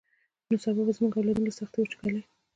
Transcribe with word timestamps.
نو 0.49 0.55
سبا 0.63 0.81
به 0.85 0.91
زمونږ 0.97 1.13
اولادونه 1.15 1.47
له 1.49 1.53
سختې 1.59 1.77
وچکالۍ. 1.79 2.21